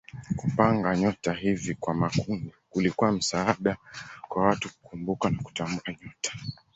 Kupanga 0.39 0.95
nyota 0.97 1.33
hivi 1.33 1.75
kwa 1.75 1.93
makundi 1.93 2.53
kulikuwa 2.69 3.11
msaada 3.11 3.77
kwa 4.29 4.43
watu 4.45 4.69
kukumbuka 4.73 5.29
na 5.29 5.37
kutambua 5.43 5.83
nyota. 6.03 6.31